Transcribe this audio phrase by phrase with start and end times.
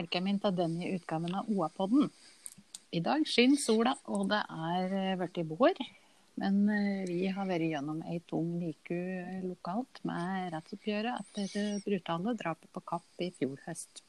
[0.00, 2.06] velkommen til denne utgaven av OA-podden.
[2.96, 5.80] I dag skinner sola, og det er blitt vår.
[6.40, 9.00] Men eh, vi har vært gjennom ei tung uke
[9.44, 14.00] lokalt med rettsoppgjøret etter det brutale drapet på Kapp i fjor høst.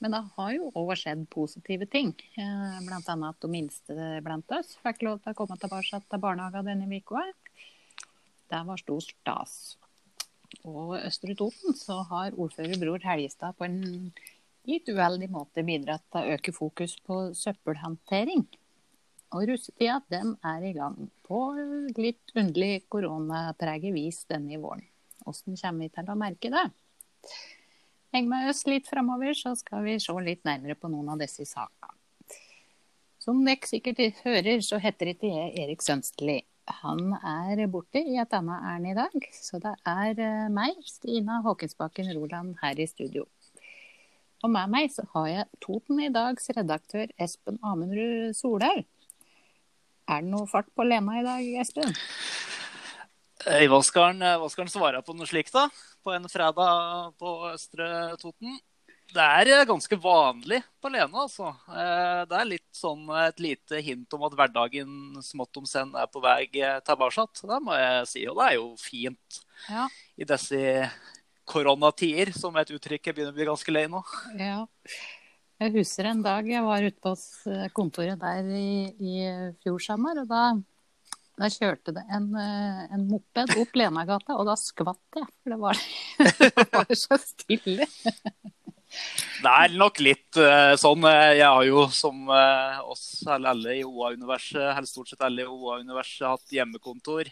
[0.00, 2.14] Men det har jo òg skjedd positive ting.
[2.36, 2.80] Bl.a.
[2.86, 6.70] blant annet at de minste blant oss fikk lov til å komme tilbake til barnehagen
[6.70, 7.26] denne uka.
[8.48, 9.76] Det var stor stas.
[10.64, 14.08] Og Østre Toten så har ordfører Bror Helgestad på en
[14.66, 18.46] litt uheldig måte bidratt til å øke fokus på søppelhåndtering.
[19.34, 21.40] Og russetida den er i gang på
[21.98, 24.86] litt underlig koronapreget vis denne våren.
[25.24, 26.66] Hvordan kommer vi til å merke det?
[28.14, 31.44] Heng med oss litt framover, så skal vi se litt nærmere på noen av disse
[31.48, 31.92] sakene.
[33.20, 36.38] Som dere sikkert hører, så heter ikke jeg Erik Sønsteli.
[36.82, 41.40] Han er borte i et annet ærend i dag, så det er eh, meg, Stina
[41.44, 43.26] Håkensbakken Roland, her i studio.
[44.44, 48.84] Og med meg så har jeg Toten i dags redaktør Espen Amundrud Solhaug.
[50.06, 51.96] Er det noe fart på Lena i dag, Espen?
[53.46, 55.66] Hva skal han svare på noe slikt, da?
[56.02, 57.88] På en fredag på Østre
[58.20, 58.58] Toten?
[59.06, 61.52] Det er eh, ganske vanlig på Lena, altså.
[61.70, 66.08] Eh, det er litt sånn et lite hint om at hverdagen smått om senn er
[66.10, 67.26] på vei tilbake.
[67.38, 69.38] Det må jeg si, og det er jo fint
[69.70, 69.86] ja.
[70.18, 70.60] i disse
[71.46, 74.02] koronatider, som et uttrykk jeg begynner å bli ganske lei nå.
[74.38, 74.64] Ja.
[75.62, 77.14] Jeg husker en dag jeg var ute på
[77.76, 79.28] kontoret der i, i
[79.62, 80.50] fjor sommer, og da
[81.36, 85.26] da kjørte det en, eh, en moped opp Lenagata, og da skvatt jeg.
[85.42, 85.80] For det var,
[86.56, 87.88] det var så stille.
[89.42, 91.04] Det er nok litt uh, sånn.
[91.10, 96.24] Eh, jeg har jo som oss alle i OA-universet, eller stort sett alle i OA-universet,
[96.24, 97.28] hatt hjemmekontor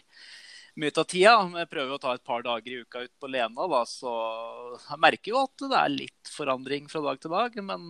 [0.79, 1.35] mye av tida.
[1.61, 4.11] Jeg prøver å ta et par dager i uka ut på Lena, da, så
[4.81, 7.57] jeg merker jo at det er litt forandring fra dag til dag.
[7.71, 7.89] Men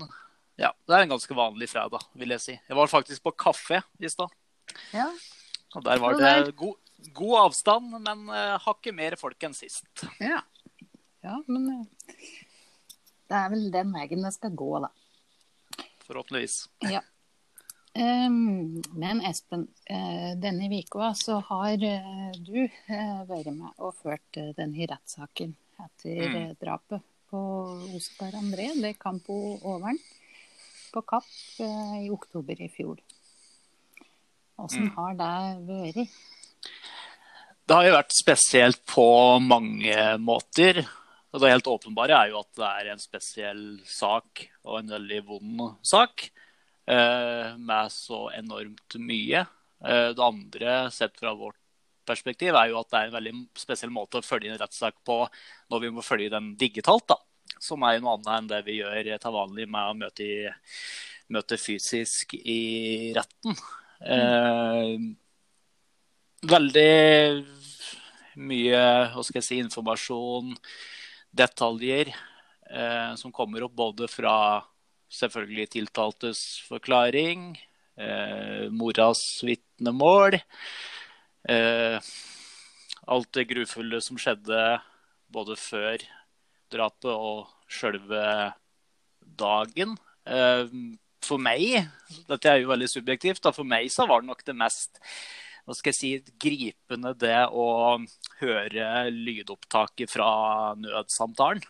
[0.62, 2.58] ja, det er en ganske vanlig fredag, vil jeg si.
[2.58, 4.34] Jeg var faktisk på kafé i stad.
[4.96, 5.10] Ja.
[5.76, 6.78] Og der var det god,
[7.16, 9.90] god avstand, men uh, hakket mer folk enn sist.
[10.24, 10.40] Ja.
[11.26, 12.30] ja, men uh,
[13.26, 14.94] det er vel den veien det skal gå, da.
[16.06, 16.62] Forhåpentligvis.
[16.86, 17.02] Ja.
[17.96, 24.40] Um, men Espen, uh, denne uka så har uh, du uh, vært med og ført
[24.58, 25.54] denne rettssaken
[25.86, 26.50] etter mm.
[26.60, 27.42] drapet på
[27.96, 30.00] Oskar André de Campo Overen
[30.92, 33.00] på Kapp i oktober i fjor.
[34.60, 34.94] Åssen mm.
[34.96, 35.32] har det
[35.68, 36.20] vært?
[37.66, 39.08] Det har jo vært spesielt på
[39.44, 40.84] mange måter.
[41.36, 45.22] Og det helt åpenbare er jo at det er en spesiell sak, og en veldig
[45.28, 46.45] vond sak, eh,
[46.86, 49.46] med så enormt mye.
[49.84, 51.58] Eh, det andre, sett fra vårt
[52.06, 55.24] perspektiv, er jo at det er en veldig spesiell måte å følge en rettssak på
[55.74, 57.08] når vi må følge den digitalt.
[57.10, 57.20] da.
[57.62, 60.50] Som er noe annet enn det vi gjør til vanlig med å møte, i,
[61.34, 63.58] møte fysisk i retten.
[64.06, 64.96] Eh,
[66.46, 66.90] veldig
[68.36, 68.82] mye
[69.14, 70.52] hva skal jeg si, informasjon,
[71.32, 72.12] detaljer,
[72.70, 74.36] eh, som kommer opp både fra
[75.12, 77.56] selvfølgelig tiltaltes forklaring,
[77.98, 80.40] eh, moras vitnemål,
[81.50, 82.00] eh,
[83.08, 84.82] alt det grufulle som skjedde
[85.30, 85.98] både før
[86.72, 88.54] drapet og sjølve
[89.38, 89.98] dagen.
[90.26, 90.68] Eh,
[91.26, 91.88] for meg,
[92.28, 95.02] dette er jo veldig subjektivt, da, for meg så var det nok det mest
[95.66, 97.98] hva skal jeg si, gripende det å
[98.38, 101.64] høre lydopptaket fra nødsamtalen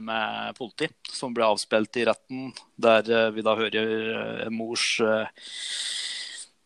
[0.00, 2.50] med politi, som ble avspilt i retten,
[2.80, 5.48] der eh, vi da hører eh, en mors eh,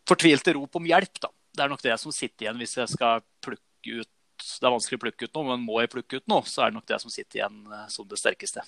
[0.09, 1.23] fortvilte rop om hjelp.
[1.23, 1.33] Da.
[1.55, 4.11] Det er nok det som sitter igjen hvis jeg skal plukke ut
[4.45, 6.73] Det er vanskelig å plukke ut noe, men må jeg plukke ut noe, så er
[6.73, 8.67] det nok det som sitter igjen eh, som det sterkeste.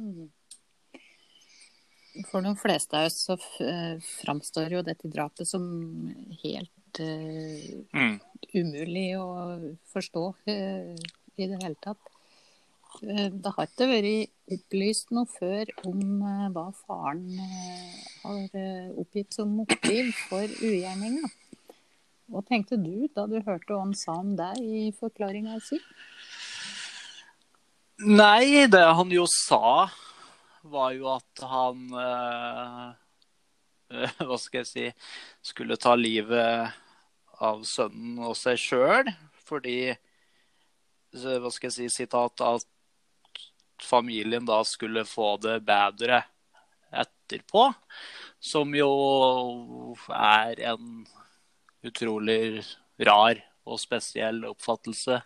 [0.00, 0.30] Mm
[2.28, 5.64] for de fleste av oss så eh, framstår jo dette drapet som
[6.42, 8.16] helt uh, mm.
[8.52, 9.28] umulig å
[9.94, 12.11] forstå uh, i det hele tatt.
[13.00, 16.02] Uh, det har ikke vært opplyst noe før om
[16.52, 17.24] hva faren
[18.22, 18.58] har
[19.00, 21.30] oppgitt som motiv for ugjerninga.
[22.32, 25.80] Hva tenkte du da du hørte hva han sa om deg i forklaringa si?
[28.02, 29.88] Nei, det han jo sa
[30.62, 32.86] var jo at han eh,
[34.26, 34.86] Hva skal jeg si
[35.44, 36.72] Skulle ta livet
[37.42, 39.10] av sønnen og seg sjøl.
[39.44, 39.92] Fordi
[41.12, 42.68] Hva skal jeg si Sitat at
[43.84, 46.22] familien da skulle få det bedre
[46.92, 47.68] etterpå.
[48.42, 48.90] Som jo
[50.12, 51.04] er en
[51.86, 52.62] utrolig
[53.02, 55.20] rar og spesiell oppfattelse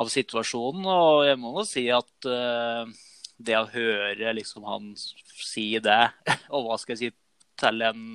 [0.00, 0.86] av situasjonen.
[0.88, 2.88] Og jeg må jo si at uh,
[3.40, 6.02] det å høre liksom, han si det,
[6.54, 7.16] og hva skal jeg si,
[7.60, 8.06] til en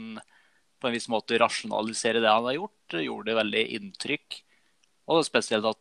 [0.81, 4.35] på en viss måte rasjonalisere det han har gjort, gjorde det veldig inntrykk.
[5.09, 5.79] Og spesielt at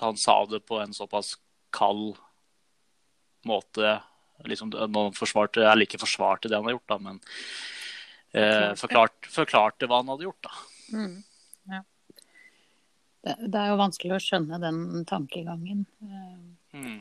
[0.00, 1.36] han sa det på en såpass
[1.76, 2.16] kald
[3.46, 3.98] måte.
[4.44, 7.20] Liksom, nå forsvarte, eller ikke forsvarte det han har gjort, da, men
[8.36, 10.48] eh, forklarte, forklarte, hva han hadde gjort.
[10.48, 10.96] da.
[10.96, 11.14] Mm,
[11.72, 11.82] ja.
[13.24, 15.86] det, det, er jo vanskelig å skjønne den tankegangen.
[16.04, 16.98] Eh, mm.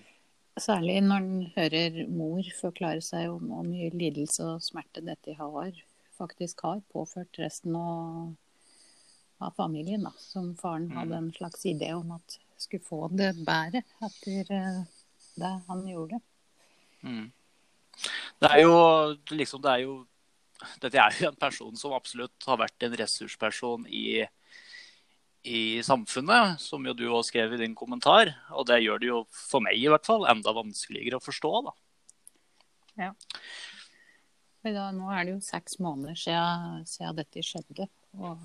[0.63, 5.75] Særlig når en hører mor forklare seg om hvor mye lidelse og smerte dette har,
[6.15, 8.31] faktisk har påført resten av,
[9.43, 10.07] av familien.
[10.07, 10.97] Da, som faren mm.
[11.01, 14.81] hadde en slags idé om at skulle få det bedre etter eh,
[15.35, 16.19] det han gjorde.
[17.05, 17.29] Mm.
[18.41, 18.75] Det er jo
[19.31, 19.95] liksom det er jo
[20.81, 24.23] Dette er jo en person som absolutt har vært en ressursperson i,
[25.43, 28.31] i samfunnet, som jo du òg skrev i din kommentar.
[28.55, 31.75] Og det gjør det jo, for meg i hvert fall, enda vanskeligere å forstå, da.
[33.03, 33.11] Ja.
[34.63, 37.89] Da, nå er det jo seks måneder siden, siden dette skjedde.
[38.15, 38.39] Og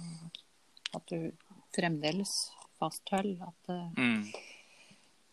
[0.98, 1.30] at du
[1.78, 2.34] fremdeles
[2.80, 4.22] fastholder at, mm.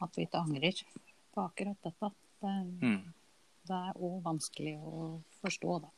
[0.05, 0.81] at vi ikke angrer
[1.33, 2.11] på akkurat dette.
[2.41, 3.03] Det, mm.
[3.69, 5.07] det er òg vanskelig å
[5.41, 5.93] forstå, da.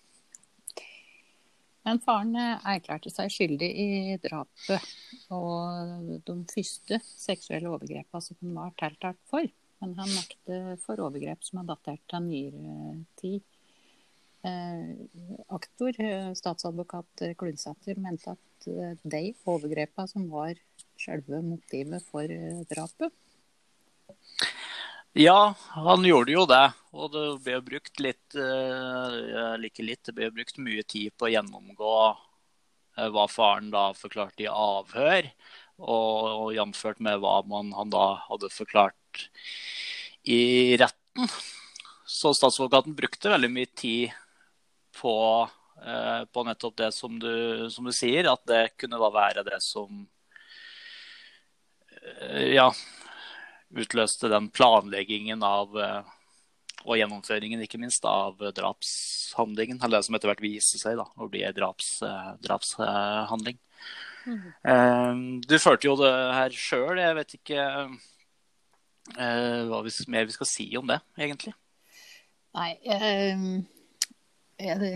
[1.88, 4.90] Men faren eh, erklærte seg skyldig i drapet
[5.34, 9.48] og de første seksuelle overgrepene som han var tiltalt for.
[9.80, 13.45] Men han nekter for overgrep som er datert til nyere tid.
[14.40, 14.96] Eh,
[15.48, 20.54] aktor, eh, statsadvokat Klunsæter, mente at eh, de overgrepene som var
[21.00, 22.32] selve motivet for
[22.72, 23.12] drapet,
[25.18, 26.66] ja, han gjorde jo det.
[26.94, 31.96] Og det ble brukt litt like litt, det ble brukt mye tid på å gjennomgå
[33.16, 35.32] hva faren da forklarte i avhør,
[35.82, 36.14] og,
[36.46, 39.26] og jamført med hva man, han da hadde forklart
[40.30, 41.34] i retten.
[42.06, 44.14] Så statsadvokaten brukte veldig mye tid
[45.00, 45.16] på,
[45.48, 49.62] uh, på nettopp det som du, som du, sier, at det kunne da være det
[49.63, 50.06] som
[52.54, 52.69] ja,
[53.69, 56.16] utløste den planleggingen av eh,
[56.86, 59.81] og gjennomføringen ikke minst av drapshandlingen.
[59.84, 63.60] Eller det som etter hvert viser seg da, å bli en draps, eh, drapshandling.
[64.30, 65.42] Mm.
[65.48, 67.00] Du følte jo det her sjøl.
[67.00, 67.66] Jeg vet ikke
[69.10, 71.56] hva vi, mer vi skal si om det, egentlig.
[72.57, 73.45] Nei eh,
[74.60, 74.94] det,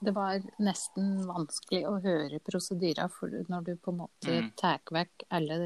[0.00, 3.10] det, var nesten vanskelig å høre prosedyrer
[3.52, 4.54] når du på en måte mm.
[4.60, 5.58] tar vekk alle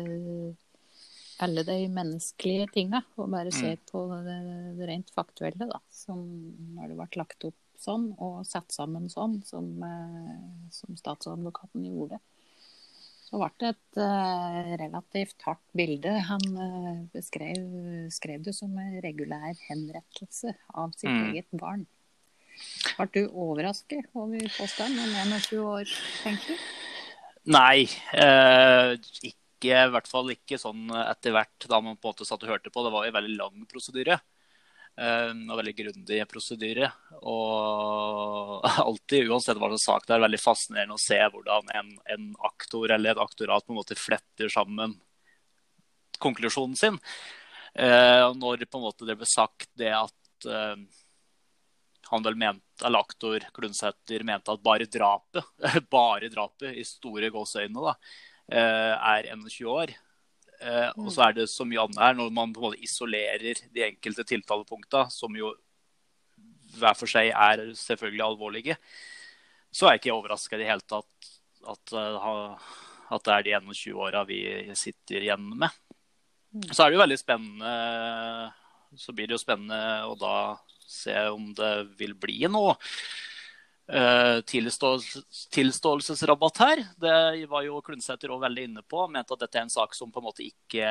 [1.38, 3.84] alle de menneskelige tinga, og bare ser mm.
[3.90, 4.38] på det,
[4.78, 5.80] det, rent faktuelle, da.
[5.94, 6.24] Som
[6.74, 12.18] når det ble lagt opp sånn, og satt sammen sånn, som, eh, som statsadvokaten gjorde.
[13.28, 16.14] Så ble det et uh, relativt hardt bilde.
[16.30, 21.26] Han uh, beskrev skrev det som en regulær henrettelse av sitt mm.
[21.28, 21.84] eget barn.
[22.98, 26.62] Ble du overrasket over påstanden om 21 år fengsel?
[27.48, 28.94] Nei, eh,
[29.24, 32.52] ikke i hvert fall ikke sånn etter hvert da man på en måte satt og
[32.52, 32.84] hørte på.
[32.84, 34.18] Det var jo en veldig lang prosedyre.
[34.98, 36.90] Eh, og veldig grundig prosedyre.
[37.30, 42.30] Og alltid, uansett hva slags sak det er, veldig fascinerende å se hvordan en, en,
[42.48, 44.96] aktor eller et aktorat på en måte fletter sammen
[46.18, 46.98] konklusjonen sin.
[47.78, 50.74] Eh, når på en måte det ble sagt det at uh,
[52.08, 55.44] han vel mente, eller aktor Klundsæter mente at bare drapet,
[55.92, 57.94] bare drapet i store gåseøyne,
[58.48, 59.90] Eh, er 21 år.
[60.58, 63.60] Eh, og så er det så mye annet her, når man på en måte isolerer
[63.74, 65.52] de enkelte tiltalepunkta, som jo
[66.78, 68.76] hver for seg er selvfølgelig alvorlige,
[69.72, 71.28] så er jeg ikke overraska i det hele tatt
[71.68, 72.30] at, eh,
[73.12, 74.40] at, det er de 21 åra vi
[74.78, 75.68] sitter igjen med.
[76.56, 76.70] Mm.
[76.72, 77.72] Så er det jo veldig spennende
[78.96, 80.36] Så blir det jo spennende å da
[80.88, 82.76] se om det vil bli noe
[83.88, 86.82] Uh, tilståelsesrabatt her.
[87.00, 89.06] Det var jo Klundsæter òg veldig inne på.
[89.08, 90.84] Mente at dette er en sak som på en måte ikke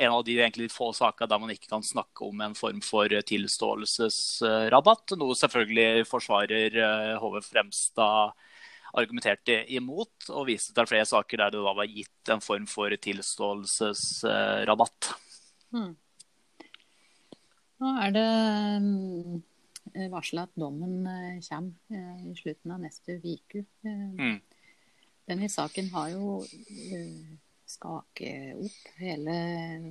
[0.00, 3.08] En av de egentlig få saker der man ikke kan snakke om en form for
[3.08, 5.12] tilståelsesrabatt.
[5.18, 6.70] Noe selvfølgelig forsvarer
[7.20, 8.32] HV eh, Fremstad
[8.96, 12.88] argumenterte imot, og viste til flere saker der det da var gitt en form for
[13.08, 15.00] tilståelsesrabatt.
[15.74, 15.92] Hmm.
[17.80, 18.26] Nå er det
[19.94, 23.64] Eh, varsla at dommen eh, kommer eh, i slutten av neste uke.
[23.82, 24.38] Mm.
[25.30, 26.40] Denne saken har jo
[27.70, 29.34] skaket opp hele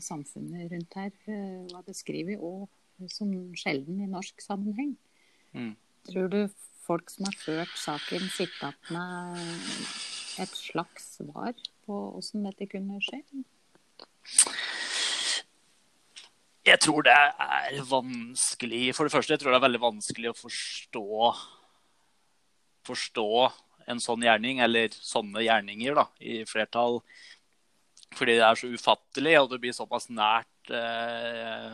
[0.03, 1.13] samfunnet rundt her.
[1.71, 2.67] hva det skriver, òg
[3.11, 4.95] som sjelden i norsk sammenheng.
[5.55, 5.75] Mm.
[6.09, 6.41] Tror du
[6.83, 11.55] folk som har ført saken, sitter igjen med et slags svar
[11.85, 13.23] på hvordan dette kunne skje?
[16.69, 20.37] Jeg tror det er vanskelig For det første, jeg tror det er veldig vanskelig å
[20.37, 21.31] forstå
[22.89, 23.29] Forstå
[23.89, 26.99] en sånn gjerning, eller sånne gjerninger, da, i flertall.
[28.13, 31.73] Fordi det er så ufattelig, og det blir såpass nært eh,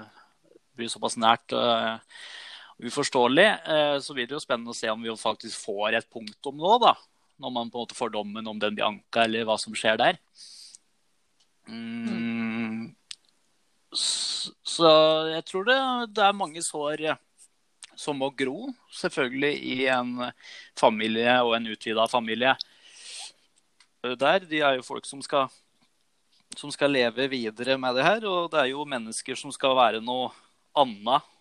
[0.76, 1.98] blir såpass nært uh,
[2.84, 3.48] uforståelig.
[3.68, 6.78] Uh, så blir det jo spennende å se om vi faktisk får et punktum nå,
[6.84, 6.96] da.
[7.42, 10.00] Når man på en måte får dommen, om den blir anka, eller hva som skjer
[10.00, 10.20] der.
[11.68, 12.94] Mm.
[13.96, 14.90] Så,
[15.32, 15.78] jeg tror det,
[16.16, 17.08] det, er mange sår
[17.96, 20.18] som må gro, selvfølgelig i en
[20.78, 22.56] familie og en utvida familie.
[24.04, 25.48] Der, De er jo folk som skal,
[26.60, 28.28] som skal leve videre med det her.
[28.28, 30.30] Og det er jo mennesker som skal være noe
[30.76, 31.32] annet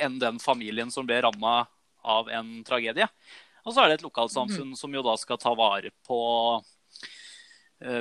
[0.00, 1.66] enn den familien som ble ramma
[2.06, 3.06] av en tragedie.
[3.66, 4.78] Og så er det et lokalsamfunn mm.
[4.78, 6.18] som jo da skal ta vare på,
[6.56, 6.75] eh,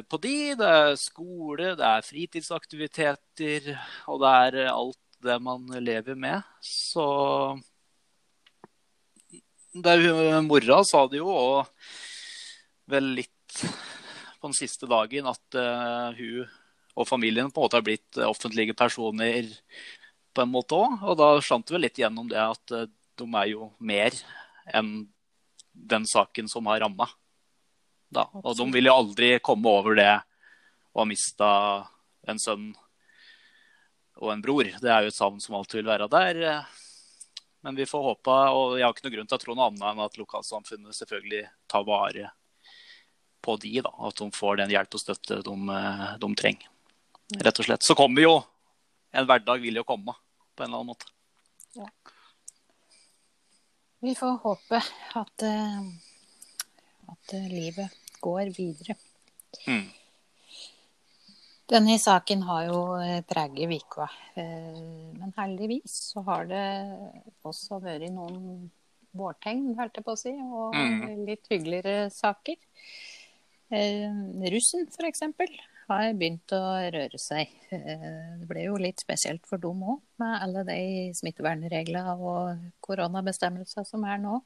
[0.09, 0.35] på de.
[0.55, 3.71] Det er skole, det er fritidsaktiviteter,
[4.11, 6.43] og det er alt det man lever med.
[6.63, 7.05] Så
[9.75, 11.65] det er, Mora sa det jo, og
[12.91, 13.59] vel litt
[14.39, 16.45] på den siste dagen, at uh, hun
[16.95, 19.49] og familien på en måte har blitt offentlige personer
[20.35, 21.01] på en måte òg.
[21.03, 22.87] Og da skjønte vi litt gjennom det at eh,
[23.19, 24.15] de er jo mer
[24.71, 24.93] enn
[25.75, 27.09] den saken som har ramma.
[28.41, 30.13] Og de vil jo aldri komme over det
[30.95, 31.49] å ha mista
[32.25, 32.71] en sønn
[34.21, 34.69] og en bror.
[34.81, 36.41] Det er jo et savn som alltid vil være der.
[37.65, 39.85] Men vi får håpe, og jeg har ikke noe grunn til å tro noe annet
[39.89, 42.29] enn at lokalsamfunnet selvfølgelig tar vare
[43.45, 43.91] på de, da.
[44.07, 46.69] At de får den hjelp og støtte de, eh, de trenger.
[47.41, 47.85] Rett og slett.
[47.85, 48.35] Så kommer jo
[49.15, 51.05] En hverdag vil jo komme på en eller annen måte.
[51.71, 51.85] Ja.
[54.03, 54.81] Vi får håpe
[55.21, 55.85] at, uh,
[57.13, 58.97] at uh, livet går videre.
[59.65, 59.85] Mm.
[61.71, 64.05] Denne saken har jo eh, preget uka,
[64.35, 66.65] men heldigvis så har det
[67.47, 68.67] også vært noen
[69.15, 71.23] vårtegn, holdt jeg på å si, og mm.
[71.25, 72.59] litt hyggeligere saker.
[73.71, 75.49] Russen, for eksempel,
[75.89, 76.61] har begynt å
[76.93, 77.51] røre seg.
[77.73, 80.79] Eh, det ble jo litt spesielt for dem òg, med alle de
[81.17, 84.39] smittevernreglene og koronabestemmelser som er nå.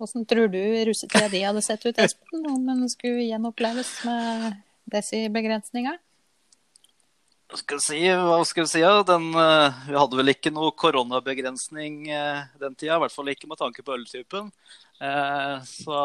[0.00, 4.58] Hvordan tror du russetida di hadde sett ut, Espen, om den skulle gjenoppleves med
[4.90, 6.00] disse begrensningene?
[7.52, 8.00] Hva skal jeg si?
[8.08, 8.82] Hva skal jeg si?
[9.06, 12.96] Den, uh, vi hadde vel ikke noe koronabegrensning uh, den tida.
[12.96, 14.48] I hvert fall ikke med tanke på øltypen.
[14.98, 16.00] Uh, så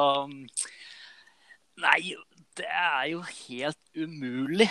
[1.80, 2.12] Nei,
[2.60, 4.68] det er jo helt umulig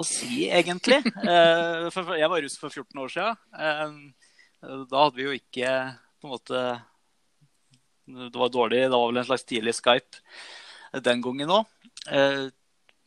[0.00, 1.00] å si, egentlig.
[1.20, 1.88] Eh,
[2.20, 3.40] jeg var russ for 14 år siden.
[3.66, 5.74] Eh, da hadde vi jo ikke
[6.20, 6.62] på en måte
[8.30, 8.84] Det var dårlig.
[8.86, 11.68] Det var vel en slags tidlig Skype den gangen òg.
[12.10, 12.46] Eh,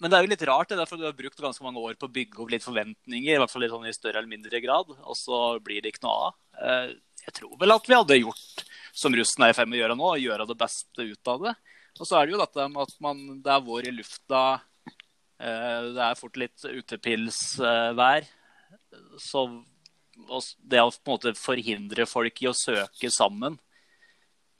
[0.02, 2.10] men det er jo litt rart, det derfor du har brukt ganske mange år på
[2.10, 3.36] å bygge opp litt forventninger.
[3.36, 4.90] I hvert fall litt sånn i større eller mindre grad.
[5.00, 6.96] Og så blir det ikke noe av.
[7.24, 9.98] Jeg tror vel at vi hadde gjort som russen er i ferd med å gjøre
[9.98, 11.54] nå, gjøre det beste ut av det.
[12.00, 14.44] Og så er det jo dette med at man, det er vår i lufta.
[15.42, 18.28] Eh, det er fort litt utepilsvær.
[19.22, 19.46] Så
[20.62, 23.58] det å på en måte forhindre folk i å søke sammen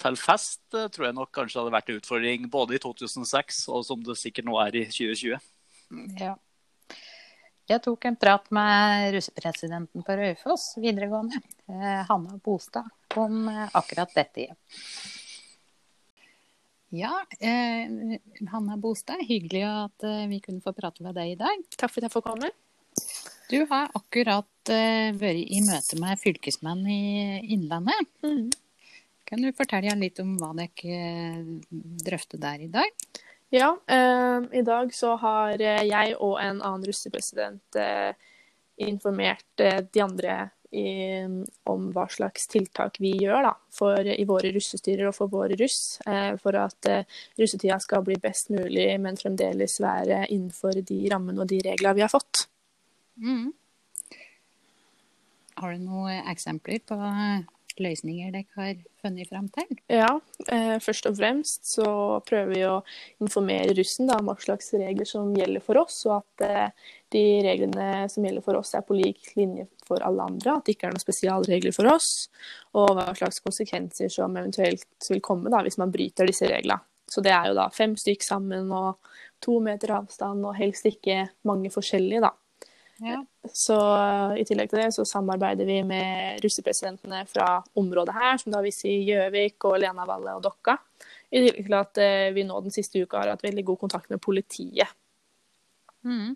[0.02, 3.86] til fest, eh, tror jeg nok kanskje hadde vært en utfordring både i 2006 og
[3.88, 5.40] som det sikkert nå er i 2020.
[6.22, 6.36] Ja.
[7.70, 11.40] Jeg tok en prat med russepresidenten på Raufoss videregående,
[11.72, 14.50] eh, Hanna Bostad, om akkurat dette.
[16.94, 17.90] Ja, eh,
[18.52, 21.64] Hanna Bostad, hyggelig at eh, vi kunne få prate med deg i dag.
[21.74, 22.52] Takk for at jeg får komme.
[23.50, 27.00] Du har akkurat eh, vært i møte med fylkesmenn i
[27.56, 28.12] Innlandet.
[28.22, 28.52] Mm.
[29.34, 31.38] Kan du fortelle litt om hva dere eh,
[32.06, 32.92] drøfter der i dag?
[33.50, 37.80] Ja, eh, i dag så har eh, jeg og en annen russepresident
[38.78, 40.36] informert de andre
[40.74, 41.22] i,
[41.70, 45.98] om hva slags tiltak vi gjør da, for, i våre russestyrer og for våre russ,
[46.10, 47.10] eh, for at eh,
[47.40, 52.06] russetida skal bli best mulig, men fremdeles være innenfor de rammene og de reglene vi
[52.06, 52.46] har fått.
[53.22, 53.52] Mm.
[55.62, 56.98] Har du noen eksempler på
[57.82, 59.70] løsninger dere har funnet fram til?
[59.92, 60.10] Ja,
[60.52, 61.88] eh, først og fremst så
[62.28, 62.76] prøver vi å
[63.24, 67.26] informere russen da, om hva slags regler som gjelder for oss, og at eh, de
[67.46, 70.58] reglene som gjelder for oss er på lik linje for alle andre.
[70.58, 72.10] At det ikke er noen spesialregler for oss,
[72.78, 76.82] og hva slags konsekvenser som eventuelt vil komme da, hvis man bryter disse reglene.
[77.10, 79.12] Så det er jo da fem stykk sammen og
[79.44, 82.32] to meter avstand, og helst ikke mange forskjellige, da.
[83.02, 83.26] Ja.
[83.54, 88.54] Så eh, i tillegg til det så samarbeider vi med russepresidentene fra området her, som
[88.54, 90.78] da vil si Gjøvik og Lenavalle og Dokka.
[91.34, 94.14] I tillegg til at eh, vi nå den siste uka har hatt veldig god kontakt
[94.14, 94.94] med politiet.
[96.06, 96.36] Mm.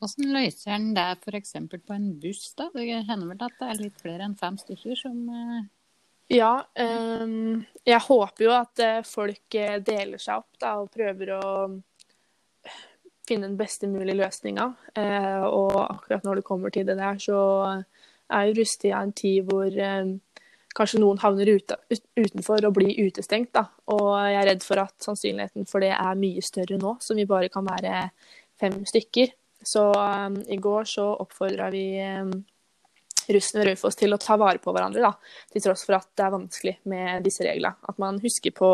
[0.00, 1.58] Hvordan løser en det f.eks.
[1.74, 2.54] på en buss?
[2.56, 2.70] da?
[2.72, 5.60] Det hender vel at det er litt flere enn fem stykker som eh,
[6.30, 11.46] Ja, jeg håper jo at folk deler seg opp da, og prøver å
[13.30, 14.66] finne den beste mulige løsninga.
[14.98, 17.38] Eh, og akkurat når det kommer til det der, så
[18.30, 20.12] er jo russetida en tid hvor eh,
[20.76, 23.52] kanskje noen havner ute, ut, utenfor og blir utestengt.
[23.56, 23.66] Da.
[23.94, 27.28] Og jeg er redd for at sannsynligheten for det er mye større nå, som vi
[27.30, 28.06] bare kan være
[28.60, 29.34] fem stykker.
[29.66, 32.32] Så um, i går så oppfordra vi um,
[33.30, 36.24] russen ved Raufoss til å ta vare på hverandre, da, til tross for at det
[36.24, 37.76] er vanskelig med disse reglene.
[37.90, 38.70] At man husker på,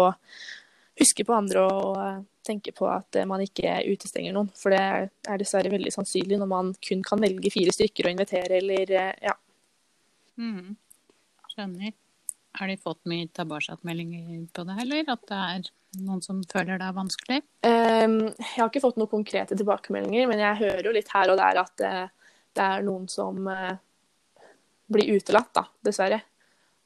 [1.00, 4.48] husker på andre og uh, tenker på at uh, man ikke utestenger noen.
[4.56, 8.60] For det er dessverre veldig sannsynlig når man kun kan velge fire stykker å invitere,
[8.62, 9.36] eller uh, ja.
[10.40, 10.74] mm,
[11.54, 11.94] Skjønner.
[12.56, 15.66] Har de fått mye tilbakemeldinger på det, eller at det er
[16.06, 17.40] noen som føler det er vanskelig?
[17.66, 21.36] Um, jeg har ikke fått noen konkrete tilbakemeldinger, men jeg hører jo litt her og
[21.40, 23.76] der at uh, det er noen som uh,
[24.92, 26.22] blir utelatt, da, dessverre.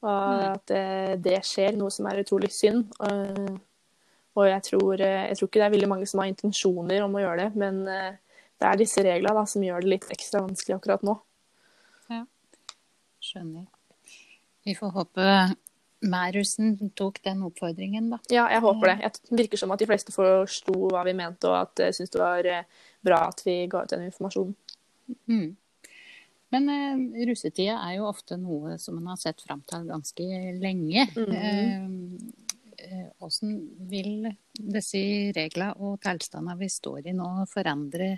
[0.01, 0.45] Og Mm.
[0.55, 2.89] at uh, det skjer, noe som er utrolig synd.
[2.99, 3.55] Uh,
[4.37, 7.17] og jeg tror, uh, jeg tror ikke det er veldig mange som har intensjoner om
[7.17, 10.43] å gjøre det, men uh, det er disse reglene da, som gjør det litt ekstra
[10.45, 11.17] vanskelig akkurat nå.
[12.13, 12.23] Ja,
[13.21, 13.67] Skjønner.
[14.65, 15.27] Vi får håpe
[16.01, 18.17] Mærussen tok den oppfordringen, da.
[18.33, 19.11] Ja, jeg håper det.
[19.29, 22.21] Det virker som at de fleste forsto hva vi mente, og at jeg syns det
[22.21, 22.47] var
[23.05, 24.55] bra at vi ga ut den informasjonen.
[25.29, 25.51] Mm.
[26.51, 30.25] Men eh, russetida er jo ofte noe som man har sett fram til ganske
[30.59, 31.05] lenge.
[31.15, 31.35] Mm.
[31.37, 32.40] Eh,
[33.19, 33.55] Hvordan
[33.91, 35.01] vil disse
[35.35, 38.13] reglene og tilstandene vi står i nå, forandre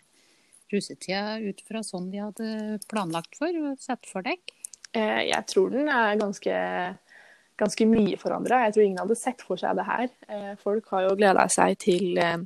[0.73, 2.49] russetida ut fra sånn de hadde
[2.89, 4.39] planlagt for og sett for deg?
[4.93, 6.55] Eh, Jeg tror den er ganske,
[7.57, 8.63] ganske mye forandra.
[8.65, 10.07] Jeg tror ingen hadde sett for seg det her.
[10.29, 12.37] Eh, Folk har jo gleda seg til eh,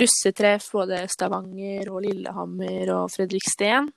[0.00, 3.90] russetreff både Stavanger og Lillehammer og Fredriksten.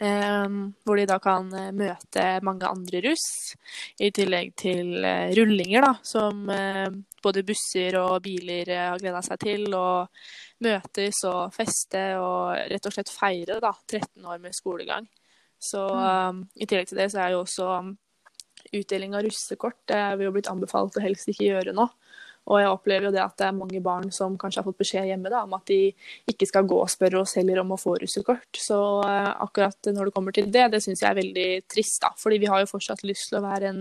[0.00, 3.26] Eh, Hvor de da kan eh, møte mange andre russ,
[4.00, 6.88] i tillegg til eh, rullinger, da, som eh,
[7.24, 9.68] både busser og biler har gleda seg til.
[9.74, 10.08] Og
[10.64, 15.06] møtes og feste og rett og slett feire da, 13 år med skolegang.
[15.64, 17.92] Så um, i tillegg til det så er jo også um,
[18.74, 21.86] utdeling av russekort det er vi jo blitt anbefalt å helst ikke gjøre nå.
[22.44, 25.06] Og jeg opplever jo det at det er mange barn som kanskje har fått beskjed
[25.08, 25.78] hjemme da, om at de
[26.28, 28.60] ikke skal gå og spørre oss heller om å få russekort.
[28.60, 32.12] Så uh, akkurat når det kommer til det, det syns jeg er veldig trist, da.
[32.20, 33.80] Fordi vi har jo fortsatt lyst til å være en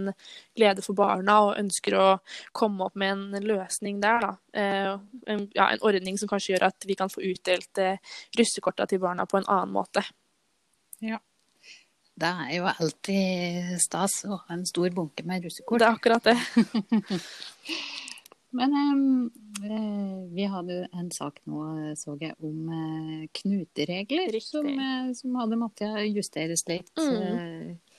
[0.56, 2.08] glede for barna og ønsker å
[2.56, 4.32] komme opp med en løsning der, da.
[4.56, 4.94] Eh,
[5.34, 9.04] en, ja, en ordning som kanskje gjør at vi kan få utdelt eh, russekorta til
[9.04, 10.06] barna på en annen måte.
[11.04, 11.20] Ja.
[12.14, 15.82] Det er jo alltid stas å ha en stor bunke med russekort.
[15.82, 16.38] Det er akkurat det.
[18.54, 18.76] Men
[19.66, 21.64] eh, vi hadde en sak nå,
[21.98, 26.94] så jeg, om eh, knuteregler som, eh, som hadde måttet justeres litt.
[27.00, 27.16] Mm.
[27.18, 27.94] Eh,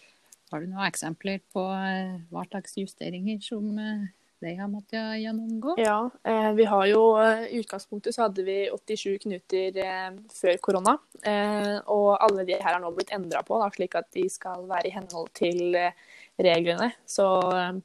[0.52, 4.04] har du noen eksempler på eh, hva slags justeringer som eh,
[4.44, 5.74] de har måttet gjennomgå?
[5.80, 10.60] Ja, eh, vi har jo eh, I utgangspunktet så hadde vi 87 knuter eh, før
[10.62, 10.98] korona.
[11.26, 14.68] Eh, og alle de her har nå blitt endra på, da, slik at de skal
[14.70, 15.96] være i henhold til eh,
[16.44, 16.92] reglene.
[17.08, 17.82] Så eh,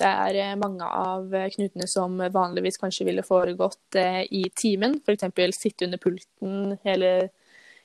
[0.00, 4.98] det er eh, mange av eh, knutene som vanligvis kanskje ville foregått eh, i timen.
[5.06, 5.56] F.eks.
[5.56, 7.30] sitte under pulten hele,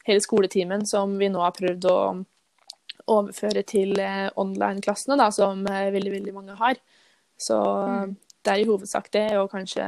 [0.08, 2.00] hele skoletimen, som vi nå har prøvd å
[3.12, 3.96] overføre til
[4.40, 6.78] online-klassene, da, som veldig, veldig mange har.
[7.42, 8.16] Så Mm.
[8.44, 9.84] det er i hovedsak det, og kanskje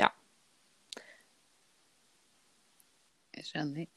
[0.00, 0.08] ja.
[3.36, 3.90] Jeg skjønner.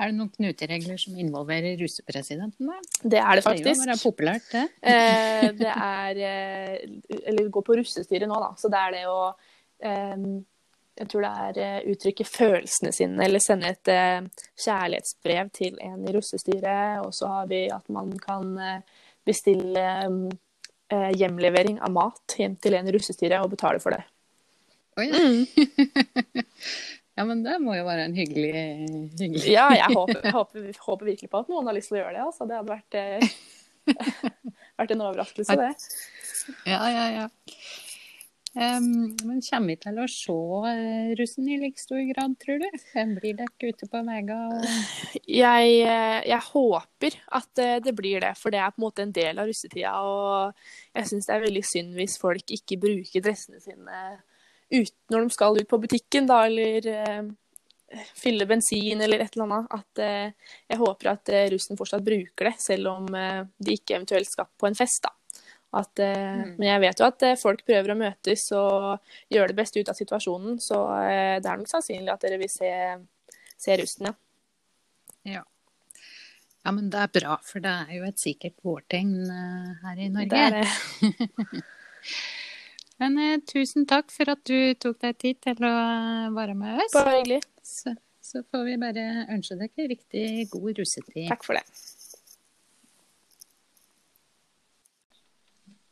[0.00, 2.70] Er det noen knuteregler som involverer russepresidenten?
[3.02, 3.82] Det er det faktisk.
[3.84, 4.66] Det er populært, det.
[4.90, 8.54] Eh, det er eh, Eller gå på russestyret nå, da.
[8.56, 9.18] Så det er det å
[9.84, 10.24] eh,
[11.00, 13.92] Jeg tror det er eh, uttrykke følelsene sine, eller sende et
[14.64, 17.04] kjærlighetsbrev til en i russestyret.
[17.04, 18.56] Og så har vi at man kan
[19.26, 19.84] bestille
[20.90, 24.02] hjemlevering av mat hjem til en i russestyret og betale for det.
[24.98, 25.06] Oi.
[27.20, 28.52] ja, men det må jo være en hyggelig,
[29.20, 29.44] hyggelig.
[29.52, 32.22] Ja, jeg håper, håper, håper virkelig på at noen har lyst til å gjøre det.
[32.24, 32.46] Altså.
[32.48, 34.38] Det hadde vært, eh,
[34.80, 35.70] vært en overraskelse, det.
[36.64, 37.28] Ja, ja, ja.
[38.50, 40.34] Um, men kommer vi til å se
[40.72, 42.80] eh, russen i like stor grad, tror du?
[42.90, 44.38] Hvem blir dere ute på Mega?
[44.48, 44.64] Og...
[45.28, 49.04] Jeg, eh, jeg håper at eh, det blir det, for det er på en måte
[49.04, 49.92] en del av russetida.
[50.02, 54.02] Og jeg syns det er veldig synd hvis folk ikke bruker dressene sine
[54.70, 59.46] ut, når de skal ut på butikken, da, eller eh, fylle bensin eller et eller
[59.46, 59.70] annet.
[59.74, 64.30] At eh, jeg håper at eh, russen fortsatt bruker det, selv om de ikke eventuelt
[64.30, 65.14] skal på en fest, da.
[65.78, 66.56] At, Mm.
[66.58, 69.94] Men jeg vet jo at folk prøver å møtes og gjøre det beste ut av
[69.94, 70.80] situasjonen, så
[71.38, 72.70] det er nok sannsynlig at dere vil se,
[73.54, 75.36] se russen, ja.
[75.36, 75.44] Ja.
[76.72, 79.14] men det er bra, for det er jo et sikkert vårtegn
[79.84, 80.32] her i Norge.
[80.34, 81.62] Det er det.
[83.00, 86.82] Men eh, tusen takk for at du tok deg tid til å eh, være med
[86.84, 86.92] oss.
[86.96, 87.40] Bare hyggelig.
[87.64, 91.24] Så, så får vi bare ønske dere riktig god russetid.
[91.30, 91.64] Takk for det.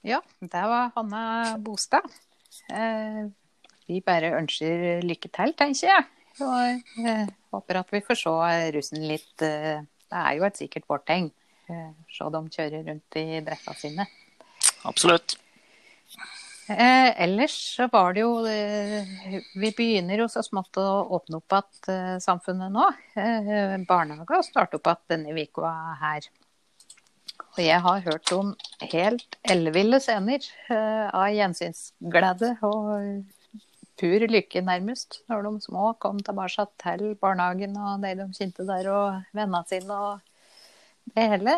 [0.09, 1.25] Ja, det var Hanna
[1.65, 2.07] Bostad.
[2.73, 3.25] Eh,
[3.89, 6.07] vi bare ønsker lykke til, tenker jeg.
[6.45, 8.37] Og eh, håper at vi får se
[8.77, 11.33] russen litt eh, Det er jo et sikkert vårtegn.
[11.73, 14.07] Eh, se dem kjøre rundt i drekka sine.
[14.89, 15.39] Absolutt.
[16.69, 19.07] Eh, ellers så var det jo eh,
[19.57, 20.85] Vi begynner jo så smått å
[21.17, 22.91] åpne opp igjen eh, samfunnet nå.
[23.17, 25.71] Eh, barnehager starter opp igjen denne uka
[26.03, 26.29] her.
[27.55, 28.53] Og jeg har hørt om
[28.93, 33.25] helt elleville scener eh, av gjensynsglede og
[33.99, 38.93] pur lykke, nærmest, når de små kom tilbake til barnehagen og de de kjente der,
[38.93, 40.21] og vennene sine og
[41.17, 41.57] det hele.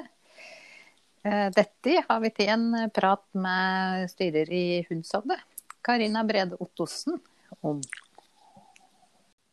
[1.22, 5.36] Eh, Dette har vi til en prat med styrer i Hunsodde,
[5.84, 7.18] Karina Brede Ottosen,
[7.60, 7.82] om.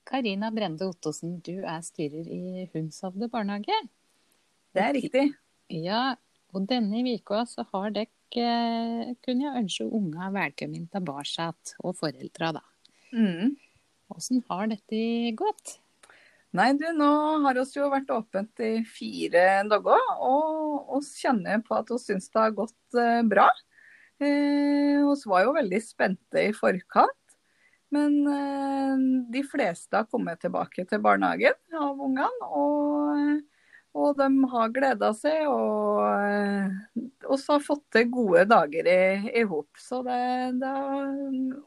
[0.07, 3.75] Karina Brende Ottosen, du er styrer i Hunsodde barnehage.
[4.71, 5.25] Det er riktig.
[5.73, 6.15] Ja,
[6.55, 11.49] og denne uka så har dere eh, jeg ønske unga velkommen tilbake,
[11.83, 12.63] og foreldra da.
[13.11, 13.57] Mm.
[14.07, 15.03] Hvordan har dette
[15.35, 15.75] gått?
[16.55, 17.09] Nei, du, nå
[17.43, 22.29] har oss jo vært åpent i fire dager, og oss kjenner på at vi syns
[22.31, 23.49] det har gått eh, bra.
[24.23, 27.13] Eh, var jo veldig spente i forkant.
[27.93, 32.49] Men eh, de fleste har kommet tilbake til barnehagen av ungene.
[32.49, 33.43] Og,
[33.97, 39.69] og de har gleda seg, og eh, oss har fått til gode dager i hop.
[39.79, 40.19] Så det,
[40.63, 40.73] det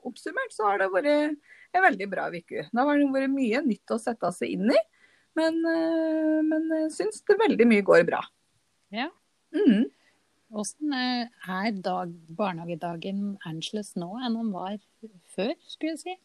[0.09, 2.67] oppsummert så har det vært en veldig bra uke.
[2.67, 4.81] Det har vært mye nytt å sette seg inn i,
[5.39, 8.23] men, eh, men jeg syns det veldig mye går bra.
[8.95, 9.09] Ja.
[9.55, 9.87] Mm.
[10.51, 14.81] Hvordan eh, er dag, barnehagedagen annerledes nå enn den var
[15.37, 16.19] før, skulle jeg si?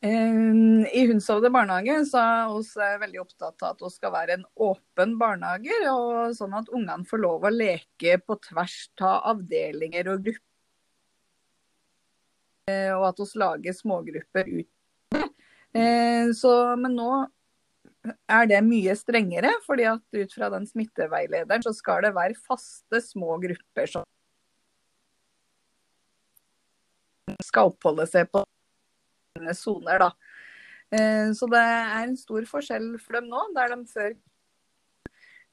[0.00, 2.20] I Hunshovde barnehage så
[2.80, 6.70] er vi veldig opptatt av at vi skal være en åpen barnehage, og sånn at
[6.72, 10.46] ungene får lov å leke på tvers av avdelinger og grupper.
[12.70, 14.70] Eh, Og at vi lager smågrupper ut.
[15.74, 17.10] Eh, Så, men nå
[18.30, 23.02] er det mye strengere, fordi at ut fra den smitteveilederen så skal det være faste
[23.04, 24.06] små grupper som
[27.44, 28.42] skal oppholde seg på
[29.56, 30.10] soner, da.
[30.90, 34.16] Eh, Så det er en stor forskjell for dem nå, der de før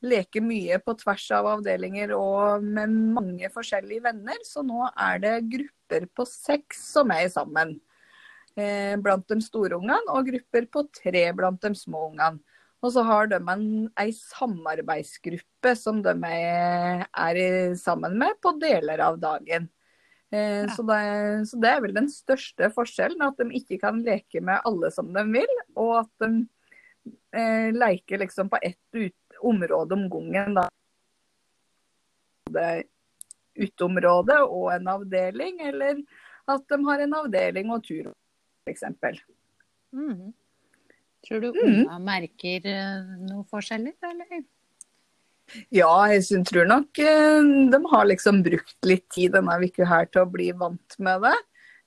[0.08, 4.38] leker mye på tvers av avdelinger og med mange forskjellige venner.
[4.46, 7.80] Så nå er det grupper på seks som er sammen
[8.58, 12.42] blant de store ungene, og grupper på tre blant de små ungene.
[12.86, 13.64] Og så har de en,
[13.98, 17.40] ei samarbeidsgruppe som de er, er
[17.80, 19.66] sammen med på deler av dagen.
[20.32, 24.44] Eh, så, det, så det er vel den største forskjellen, at de ikke kan leke
[24.44, 26.30] med alle som de vil, og at de
[27.34, 30.62] eh, leker liksom på ett ut, område om gangen.
[30.62, 30.68] da.
[33.58, 36.02] Uteområde og en avdeling, eller
[36.48, 38.14] at de har en avdeling og tur,
[38.68, 39.24] f.eks.
[39.96, 40.34] Mm.
[41.28, 41.74] Tror du Mm.
[41.88, 44.46] unga merker noen noe forskjeller, eller?
[45.72, 50.26] Ja, jeg tror nok eh, de har liksom brukt litt tid denne uka her til
[50.26, 51.36] å bli vant med det.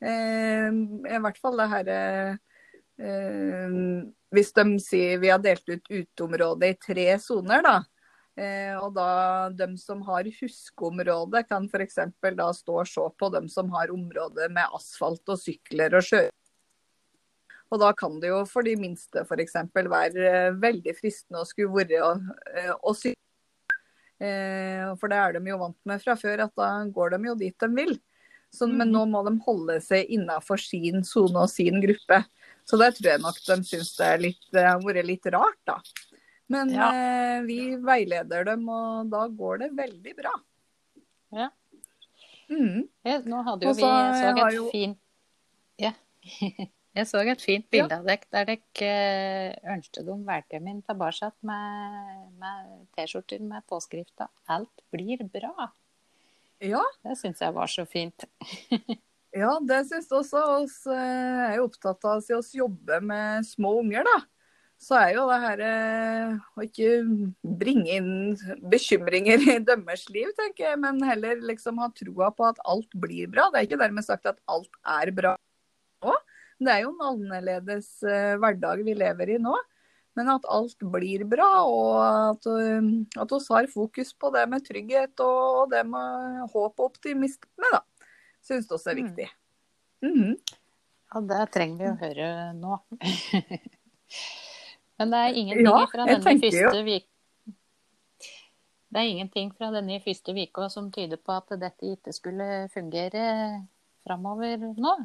[0.00, 0.70] Eh,
[1.12, 2.36] I hvert fall det her eh,
[3.04, 3.74] eh,
[4.32, 7.76] Hvis de sier vi har delt ut uteområdet i tre soner, da.
[8.40, 11.98] Eh, og da de som har huskeområde, kan f.eks.
[12.38, 16.22] da stå og se på dem som har område med asfalt og sykler og sjø.
[17.70, 19.54] Og da kan det jo for de minste f.eks.
[19.74, 23.16] være eh, veldig fristende å skulle være og, eh, og sykle.
[24.20, 27.34] Eh, for det er de jo vant med fra før, at da går de jo
[27.38, 27.94] dit de vil.
[28.50, 32.24] Så, Men nå må de holde seg innafor sin sone og sin gruppe.
[32.66, 35.60] Så det tror jeg nok de syns det, er litt, det har vært litt rart,
[35.70, 35.78] da.
[36.50, 36.88] Men Ja.
[36.90, 40.34] eh, vi veileder dem, og da går det veldig bra.
[41.38, 41.48] Ja.
[42.50, 42.88] Mm.
[43.06, 44.98] Ja, nå hadde jo Også, vi så et jo- fint
[45.78, 45.92] Ja.
[46.90, 52.24] Jeg så et fint bilde av dere der dere eh, ønsket dem velkommen tilbake med,
[52.42, 55.68] med T-skjorter med påskrifta 'Alt blir bra'.
[56.60, 58.26] Ja, Det syns jeg var så fint.
[59.30, 60.40] Ja, det syns jeg også.
[60.58, 64.16] oss eh, er opptatt av å oss jobbe med små unger, da.
[64.80, 66.88] Så er jo det her eh, å ikke
[67.60, 68.10] bringe inn
[68.72, 73.30] bekymringer i deres liv, tenker jeg, men heller liksom ha troa på at alt blir
[73.30, 73.46] bra.
[73.52, 75.36] Det er ikke dermed sagt at alt er bra.
[76.60, 79.56] Det er jo en annerledes eh, hverdag vi lever i nå.
[80.18, 82.46] men at alt blir bra, og at,
[83.22, 87.80] at vi har fokus på det med trygghet og det med håp og optimisme, da.
[88.44, 89.28] Syns vi er viktig.
[90.02, 90.34] Mm -hmm.
[91.14, 92.76] Ja, det trenger vi å høre nå.
[94.98, 97.06] men det er ingenting ja, fra denne første vik...
[98.90, 103.24] det er ingenting fra denne første uka som tyder på at dette ikke skulle fungere
[104.04, 104.96] framover nå?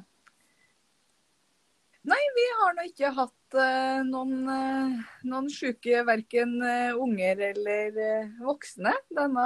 [2.05, 7.95] Nei, vi har nå ikke hatt uh, noen, uh, noen syke verken uh, unger eller
[8.45, 9.45] voksne denne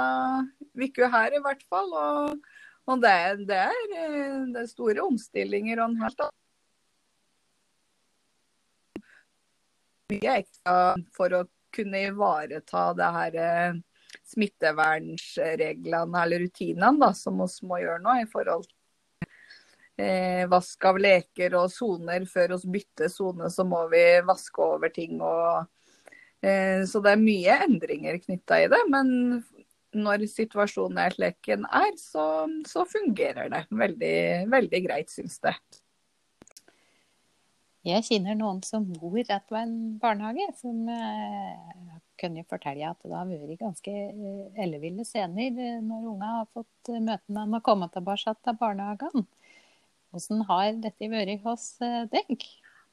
[0.76, 1.88] uka her, i hvert fall.
[1.96, 2.50] Og,
[2.84, 3.14] og det,
[3.48, 6.26] det, er, det, er, store omstillinger og en helt
[10.10, 10.76] Mye ekstra
[11.14, 13.40] for å kunne ivareta det her
[14.26, 18.79] smittevernsreglene eller rutinene da, som vi må gjøre nå i forhold til
[20.00, 22.24] eh, vask av leker og soner.
[22.28, 25.20] Før vi bytter sone, så må vi vaske over ting.
[25.20, 25.66] Og,
[26.42, 28.82] eh, så det er mye endringer knytta i det.
[28.92, 29.12] Men
[29.96, 32.24] når situasjonen er slik den er, så,
[32.68, 34.16] så, fungerer det veldig,
[34.50, 35.54] veldig greit, syns det.
[37.86, 43.16] Jeg kjenner noen som bor rett ved en barnehage, som eh, kunne fortelle at det
[43.16, 47.88] har vært ganske eh, elleville scener eh, når unga har fått møte med å komme
[47.94, 49.24] tilbake til barnehagen.
[50.10, 52.46] Hvordan har dette vært hos eh, deg?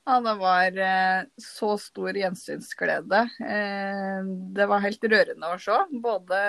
[0.07, 3.23] Ja, det var eh, så stor gjensynsglede.
[3.43, 5.79] Eh, det var helt rørende å se.
[6.03, 6.39] Både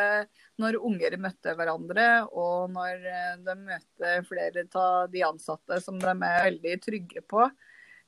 [0.60, 3.02] når unger møtte hverandre, og når
[3.46, 7.48] de møter flere av de ansatte som de er veldig trygge på.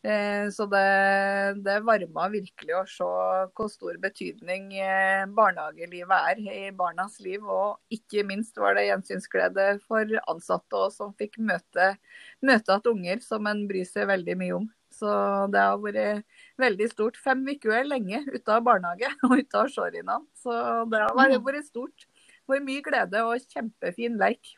[0.01, 3.09] Eh, så det, det varma virkelig å se
[3.53, 7.45] hvor stor betydning eh, barnehagelivet er i barnas liv.
[7.45, 11.93] Og ikke minst var det gjensynsglede for ansatte òg, som fikk møte,
[12.41, 14.71] møte at unger som en bryr seg veldig mye om.
[14.91, 15.11] Så
[15.53, 17.21] det har vært veldig stort.
[17.21, 20.27] Fem uker er lenge ute av barnehage og ute av Shorinaen.
[20.41, 20.57] Så
[20.91, 22.09] det har vært vært stort.
[22.49, 24.57] Vært mye glede og kjempefin leik.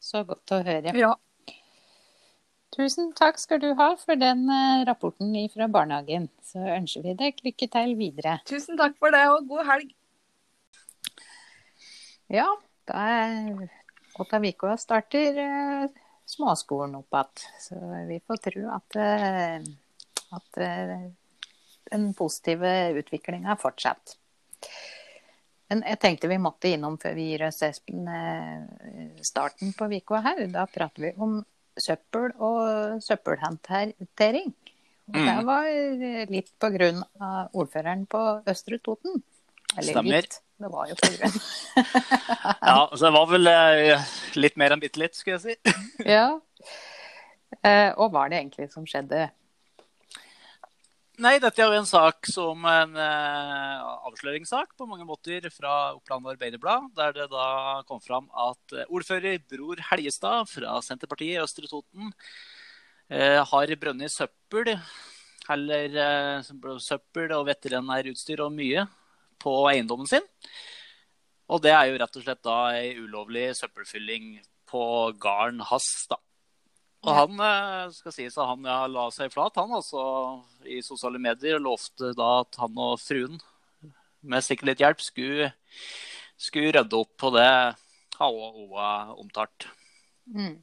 [0.00, 0.92] Så godt å høre.
[0.96, 1.16] Ja.
[2.70, 6.28] Tusen takk skal du ha for den eh, rapporten fra barnehagen.
[6.46, 8.36] Så ønsker vi deg lykke til videre.
[8.46, 9.90] Tusen takk for det, og god helg.
[12.30, 12.46] Ja,
[12.86, 13.66] da er
[14.20, 15.98] Åtta uka starter eh,
[16.30, 17.44] småskolen opp igjen.
[17.58, 19.68] Så vi får tro at, eh,
[20.38, 20.62] at
[21.90, 24.14] den positive utviklinga fortsetter.
[25.70, 28.06] Men jeg tenkte vi måtte innom før vi gir oss Espen
[29.22, 30.46] starten på uka her.
[30.50, 31.38] Da prater vi om
[31.82, 34.52] søppel og søppelhåndtering.
[35.10, 35.24] Mm.
[35.26, 35.66] det var
[36.30, 39.18] litt på grunn av ordføreren på Østre Toten.
[39.76, 40.20] Eller Stemmer.
[40.20, 40.38] litt.
[40.60, 41.36] Det var jo på grunn.
[42.70, 45.76] ja, så det var vel eh, litt mer enn bitte litt, skulle jeg si.
[46.14, 46.26] ja.
[47.64, 49.28] Eh, og hva er det egentlig som skjedde
[51.20, 56.30] Nei, dette er jo en sak som en eh, avsløringssak på mange måter fra Oppland
[56.32, 61.68] Arbeiderblad, der det da kom fram at uh, ordfører Bror Helgestad fra Senterpartiet i Østre
[61.68, 62.08] Toten
[63.12, 64.72] eh, har brønnet søppel,
[65.50, 66.00] heller
[66.80, 68.86] søppel og veterinærutstyr og mye
[69.44, 70.24] på eiendommen sin.
[71.52, 74.38] Og det er jo rett og slett da ei ulovlig søppelfylling
[74.72, 74.82] på
[75.20, 76.16] gården hans, da.
[77.00, 80.02] Og han eh, skal sies at han ja, la seg flat han altså,
[80.68, 83.40] i sosiale medier og lovte da at han og fruen
[84.20, 85.52] med sikkert litt hjelp skulle,
[86.36, 87.48] skulle rydde opp på det
[88.20, 89.70] HOA omtalt.
[90.28, 90.58] Mm.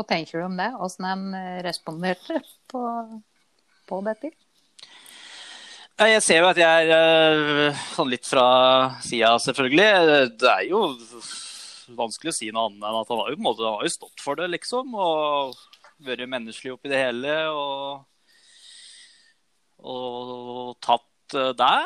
[0.00, 0.70] Hva tenker du om det?
[0.80, 2.40] Åssen han eh, responderte
[2.72, 2.84] på,
[3.90, 4.32] på dette?
[6.00, 8.46] Jeg ser jo at jeg er eh, sånn litt fra
[9.04, 10.32] sida, selvfølgelig.
[10.40, 10.86] Det er jo
[11.98, 13.92] vanskelig å si noe annet enn at han har jo, på en måte, har jo
[13.94, 14.94] stått for det, liksom.
[14.94, 15.58] Og
[16.06, 17.36] vært menneskelig oppi det hele.
[17.52, 18.02] Og,
[19.94, 21.76] og tatt uh, det.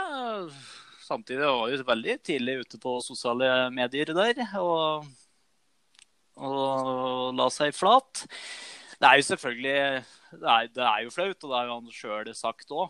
[1.04, 4.40] Samtidig var jo veldig tidlig ute på sosiale medier der.
[4.60, 5.08] Og,
[6.40, 8.24] og la seg flat.
[8.94, 9.78] Det er jo selvfølgelig
[10.34, 12.88] Det er, det er jo flaut, og det har han sjøl sagt òg.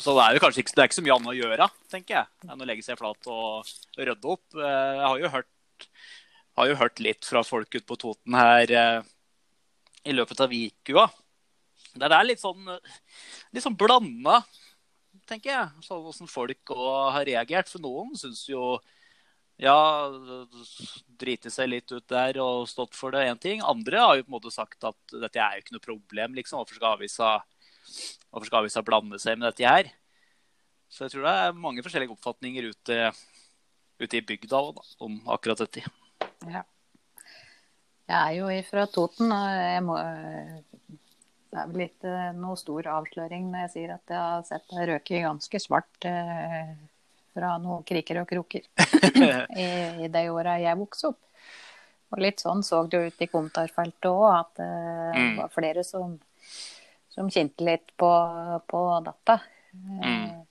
[0.00, 2.16] Så det er jo kanskje ikke, det er ikke så mye annet å gjøre, tenker
[2.16, 4.44] jeg, enn å legge seg flat og rydde opp.
[4.58, 5.88] Eh, jeg har jo hørt,
[6.60, 9.10] har jo hørt litt fra folk ute på Toten her eh,
[10.10, 11.08] i løpet av vikua.
[11.90, 12.68] Det er litt sånn,
[13.50, 14.40] litt sånn blanda,
[15.30, 17.70] tenker jeg, sånn hvordan folk har reagert.
[17.70, 18.76] For noen syns jo
[19.60, 19.76] ja,
[21.20, 23.60] driti seg litt ut der og stått for det, én ting.
[23.60, 26.62] Andre har jo på en måte sagt at dette er jo ikke noe problem, liksom.
[26.62, 27.32] Hvorfor skal avisa
[28.30, 29.90] Hvorfor skal avisa blande seg med dette her?
[30.90, 32.98] Så jeg tror det er mange forskjellige oppfatninger ute,
[34.02, 35.84] ute i bygda da, om akkurat dette.
[36.50, 36.62] Ja.
[38.10, 39.96] Jeg er jo fra Toten, og jeg må
[41.50, 44.86] Det er vel ikke noe stor avsløring når jeg sier at jeg har sett det
[44.90, 46.72] røke ganske svart eh,
[47.34, 48.66] fra noen kriker og kroker
[49.58, 49.66] i,
[50.06, 51.18] i de åra jeg vokste opp.
[52.10, 55.36] Og litt sånn så det ut i kommentarfeltet òg, at eh, det Mm.
[55.40, 56.14] var flere som,
[57.10, 58.10] som kjente litt på,
[58.70, 59.40] på dette.
[59.70, 60.46] Eh, Mm.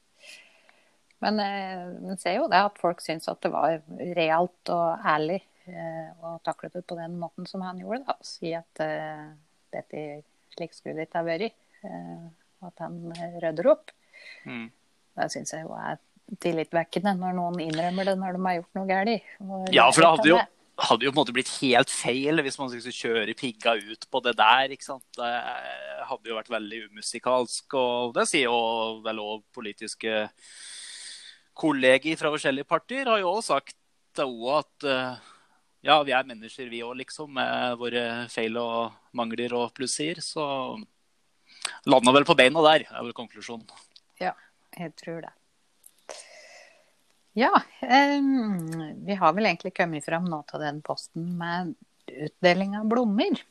[1.20, 3.82] Men eh, man ser jo det at folk syns at det var
[4.16, 8.06] realt og ærlig eh, å takle det på den måten som han gjorde.
[8.08, 9.28] da, si at uh,
[9.74, 10.04] dette
[10.56, 11.58] slik skulle det ikke ha vært.
[11.84, 12.30] Uh,
[12.68, 13.92] at han eh, rydder opp.
[14.48, 14.70] Mm.
[15.20, 16.00] Det syns jeg jo er
[16.44, 19.30] tillitvekkende når noen innrømmer det når de har gjort noe galt.
[19.74, 22.58] Ja, for det hadde jo, av hadde jo på en måte blitt helt feil hvis
[22.60, 24.74] man skulle kjøre pigga ut på det der.
[24.76, 25.06] ikke sant?
[25.18, 25.32] Det
[26.10, 27.76] hadde jo vært veldig umusikalsk.
[27.80, 30.28] Og det sier jo vel òg politiske
[31.60, 33.76] kolleger fra forskjellige partier har jo òg sagt
[34.20, 35.28] at eh,
[35.86, 40.20] ja, vi er mennesker vi òg, liksom, med våre feil og mangler og plussier.
[40.24, 40.44] Så
[41.88, 43.68] landa vel på beina der, er vel konklusjonen.
[44.20, 44.34] Ja,
[44.78, 45.32] Jeg tror det.
[47.40, 51.72] Ja, um, vi har vel egentlig kommet fram nå til den posten med
[52.10, 53.46] utdeling av blomster.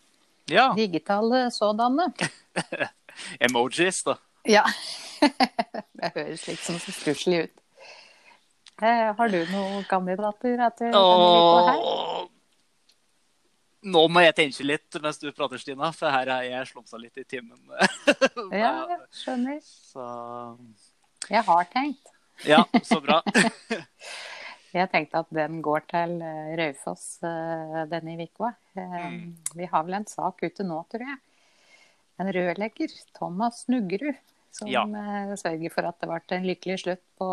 [0.53, 0.75] Ja.
[0.77, 2.11] Digitale sådanne.
[3.47, 4.19] Emojis, da.
[4.49, 4.65] Ja.
[6.01, 7.55] det høres litt sånn så stusslig ut.
[8.79, 12.29] Uh, har du noen kandidater du denne på her?
[13.89, 17.17] Nå må jeg tenke litt mens du prater, Stina, for her er jeg slumsa litt
[17.17, 17.57] i timen.
[18.53, 18.85] Ja,
[19.23, 19.65] skjønner.
[19.65, 20.05] Så
[21.31, 22.18] Jeg har tenkt.
[22.47, 23.23] Ja, så bra.
[24.75, 28.53] Jeg tenkte at den går til eh, Raufoss eh, denne uka.
[28.77, 29.31] Eh, Mm.
[29.57, 31.17] Vi har vel en sak ute nå, tror jeg.
[32.21, 34.19] En rørlegger, Thomas Nuggerud,
[34.53, 34.83] som Ja.
[35.41, 37.29] sørger for at det ble en lykkelig slutt på,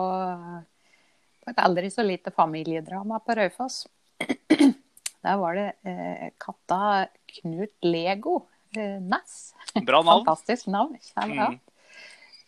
[1.44, 3.88] på et aldri så lite familiedrama på Raufoss.
[5.26, 8.46] Der var det eh, katta Knut Lego
[8.78, 9.54] eh, Næss.
[9.84, 10.24] Bra navn.
[10.24, 10.96] Fantastisk navn.
[11.02, 11.50] Kjære, Ja.
[11.52, 11.60] Mm.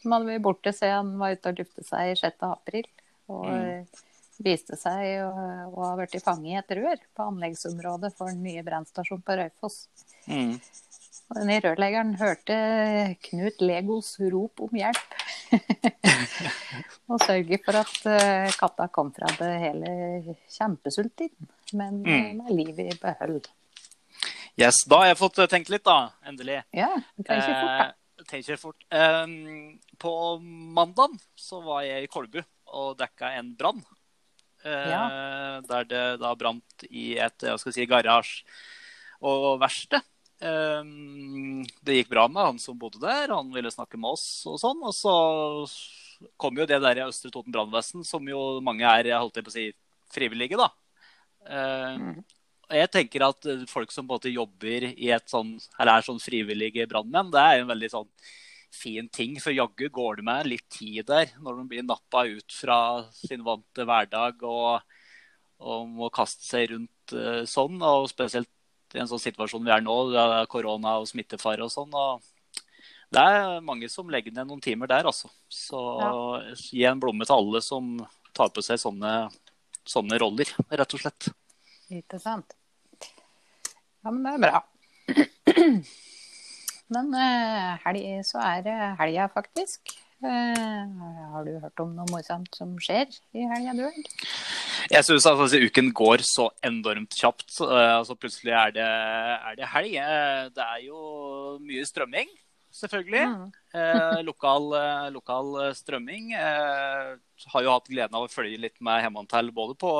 [0.07, 2.45] Som hadde vært borte siden han var ute og lufte seg 6.
[2.47, 2.85] april.
[3.27, 3.63] Og Mm.
[3.83, 4.03] eh,
[4.39, 5.31] viste seg å,
[5.75, 9.87] ha blitt fanget i et rør på anleggsområdet for den nye brannstasjonen på Raufoss.
[10.31, 10.53] Mm.
[11.27, 15.17] Og denne rørleggeren hørte Knut Legos rop om hjelp.
[17.11, 19.91] og sørget for at eh, katta kom fra det hele
[20.55, 21.33] kjempesulten,
[21.73, 22.37] men Mm.
[22.45, 23.47] med livet i behold.
[24.57, 26.13] Yes, da har jeg fått eh, tenkt litt, da.
[26.25, 26.61] Endelig.
[26.71, 27.93] Ja, det kan ikke fort, da.
[28.27, 28.85] Eh, tenker fort.
[28.91, 30.39] Um, på
[30.75, 33.83] mandag så var jeg i Kolbu og dekka en brann.
[34.63, 35.61] Ja.
[35.63, 38.43] Der det da brant i et jeg skal si, garasje
[39.23, 40.03] og verksted.
[40.41, 44.59] Um, det gikk bra med han som bodde der, han ville snakke med oss og
[44.59, 44.83] sånn.
[44.83, 45.13] Og så
[46.37, 49.53] kom jo det der i Østre Toten brannvesen, som jo mange er jeg holdt på
[49.53, 49.69] å si,
[50.11, 50.69] frivillige, da.
[52.67, 56.87] Jeg tenker at eh, folk som både jobber i et sånn, eller er sånn frivillige
[56.91, 58.09] brannmenn, det er en veldig sånn
[58.75, 59.37] fin ting.
[59.39, 62.79] For jaggu går det med litt tid der når de blir nappa ut fra
[63.15, 64.83] sin vante hverdag og,
[65.63, 67.79] og må kaste seg rundt eh, sånn.
[67.79, 68.51] Og spesielt
[68.95, 71.95] i en sånn situasjon vi er nå, det er korona og smittefare og sånn.
[71.95, 72.23] og
[73.15, 75.29] det er mange som legger ned noen timer der, altså.
[75.47, 75.79] Så
[76.59, 77.93] gi en blomme til alle som
[78.35, 79.29] tar på seg sånne,
[79.87, 81.29] sånne roller, rett og slett.
[81.87, 82.56] Ikke sant?
[84.07, 84.59] Ja, men det er bra.
[86.95, 89.91] Men eh, helg, så er det helga, faktisk.
[90.23, 90.93] Eh,
[91.33, 94.15] har du hørt om noe morsomt som skjer i helga, du?
[94.93, 97.49] Jeg syns altså, uken går så enormt kjapt.
[97.67, 99.99] Eh, altså, plutselig er det, er det helg.
[100.55, 101.03] Det er jo
[101.67, 102.31] mye strømming,
[102.79, 103.27] selvfølgelig.
[103.27, 103.53] Mm.
[103.83, 104.71] Eh, lokal,
[105.19, 106.31] lokal strømming.
[106.39, 107.15] Eh,
[107.51, 109.97] har jo hatt gleden av å følge litt med hjemme både på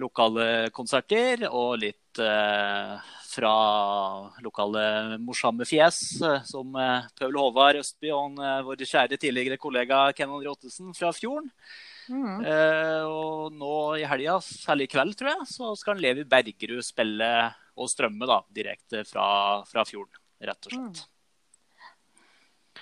[0.00, 2.94] lokale konserter og litt eh,
[3.26, 3.54] fra
[4.44, 10.06] lokale morsomme fjes, eh, som eh, Paul Håvard Østby og eh, vår kjære tidligere kollega
[10.16, 11.50] Ken André Ottesen fra Fjorden.
[12.06, 12.44] Mm.
[12.46, 17.32] Eh, og nå i helga, særlig i kveld, tror jeg, så skal Levi Bergerud spille
[17.76, 19.26] og strømme da, direkte fra,
[19.68, 21.04] fra Fjorden, rett og slett.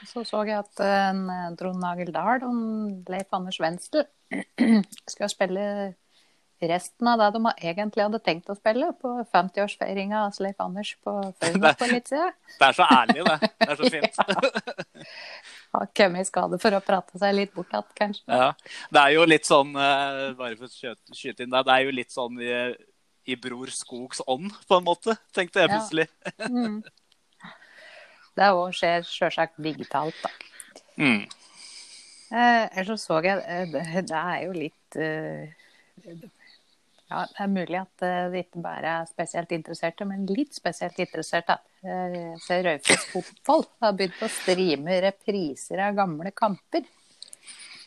[0.05, 4.05] Så så jeg at eh, Trond Nagel Dahl og Leif Anders Wendsel
[5.15, 5.67] skal spille
[6.63, 11.15] resten av det de egentlig hadde tenkt å spille på 50-årsfeiringa av Leif Anders på
[11.43, 12.33] Føyma for litt siden.
[12.59, 13.51] Det er så ærlig, det.
[13.59, 14.17] Det er så fint.
[15.75, 18.25] Har kommet i skade for å prate seg litt bort igjen, kanskje.
[18.31, 18.51] Ja.
[18.95, 21.95] Det er jo litt sånn, eh, bare for å skyte inn der, det er jo
[21.99, 22.53] litt sånn i,
[23.27, 25.81] i Bror Skogs ånd, på en måte, tenkte jeg Ja.
[25.81, 26.09] plutselig.
[26.47, 26.83] Mm.
[28.35, 30.31] Det òg skjer sjølsagt digitalt, da.
[30.99, 31.25] Mm.
[32.35, 35.53] Eh, ellers så så jeg eh, det, det er jo litt eh,
[37.13, 40.99] Ja, Det er mulig at eh, det ikke bare er spesielt interesserte, men litt spesielt
[41.03, 41.59] interesserte.
[41.85, 46.87] Jeg ser Raufoss fotball har begynt å streame repriser av gamle kamper.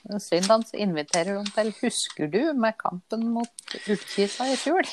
[0.08, 4.86] Er Synd han inviterer dem til 'Husker du?' med kampen mot Ukkisa i fjor.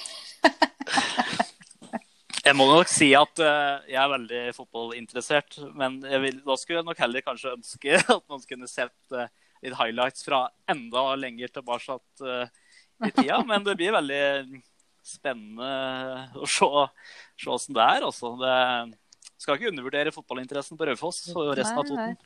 [2.45, 6.85] Jeg må nok si at eh, jeg er veldig fotballinteressert, men vil, da skulle jeg
[6.91, 9.31] nok heller kanskje ønske at man kunne sett eh,
[9.65, 11.97] litt highlights fra enda lenger tilbake
[13.09, 13.41] i tida.
[13.49, 14.23] Men det blir veldig
[15.05, 15.71] spennende
[16.41, 16.69] å se,
[17.37, 18.07] se hvordan det er.
[18.11, 18.35] Altså.
[18.41, 18.55] Det
[19.43, 21.91] skal ikke undervurdere fotballinteressen på Raufoss og resten av.
[21.91, 22.17] Toten.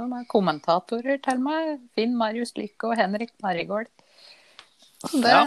[0.00, 1.76] Han har kommentatorer til meg.
[1.96, 3.90] Finn Marius Lykke og Henrik Marigold.
[5.12, 5.44] Det, Ja.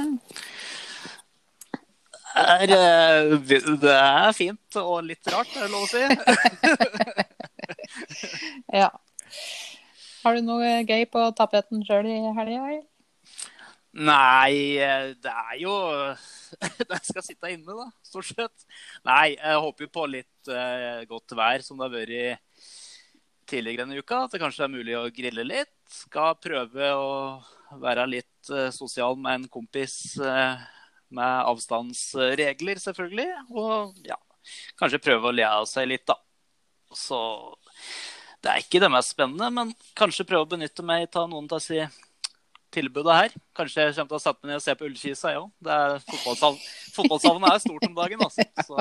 [2.33, 6.01] Er, eh, det er fint og litt rart, er det lov å si.
[8.81, 8.89] ja.
[10.23, 12.79] Har du noe gøy på tapeten sjøl i helga?
[13.93, 15.73] Nei, eh, det er jo
[16.89, 18.65] Jeg skal sitte inne, da, stort sett.
[19.05, 22.71] Nei, jeg håper jo på litt uh, godt vær, som det har vært
[23.49, 24.23] tidligere denne uka.
[24.25, 25.75] At det kanskje er mulig å grille litt.
[25.93, 27.11] Skal prøve å
[27.81, 30.57] være litt uh, sosial med en kompis uh,
[31.13, 33.27] med avstandsregler, selvfølgelig.
[33.53, 34.17] Og ja,
[34.79, 36.17] kanskje prøve å le av seg litt, da.
[36.97, 37.19] Så
[38.41, 41.61] det er ikke det mest spennende, men kanskje prøve å benytte meg av noen av
[41.61, 41.77] si
[42.73, 43.35] tilbudet her.
[43.57, 45.51] Kanskje jeg kommer til å sette meg ned og se på Ullkisa, jeg òg.
[46.09, 46.63] Fotballsav-
[46.95, 48.47] Fotballsavnet er stort om dagen, altså.
[48.67, 48.75] Så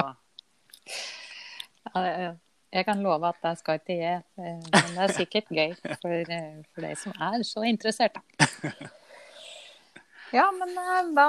[2.72, 6.14] Jeg kan love at det skal ikke jeg, eh, men det er sikkert gøy for,
[6.36, 8.16] eh, for de som er så interessert.
[8.16, 8.47] Da.
[10.32, 11.26] Ja, men eh, da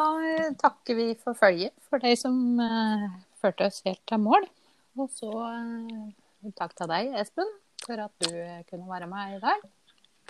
[0.62, 3.10] takker vi for følget for de som uh,
[3.42, 4.48] førte oss helt til mål.
[4.96, 7.52] Og så uh, takk til deg, Espen,
[7.84, 8.32] for at du
[8.70, 9.68] kunne være med i dag.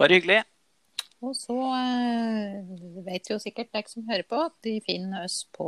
[0.01, 0.41] bare hyggelig.
[1.24, 2.65] Og så eh,
[3.05, 5.67] vet jo sikkert dere som hører på, at de finner oss på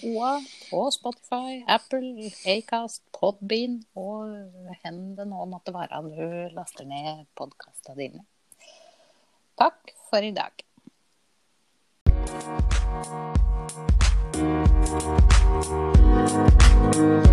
[0.00, 0.30] OA,
[0.70, 4.32] på Spotify, Apple, Acast, Podbean og
[4.80, 8.24] hen det nå måtte være du laster ned podkasta dine.
[9.60, 10.64] Takk for i dag.
[16.90, 17.30] Thank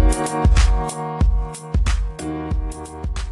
[3.17, 3.26] you.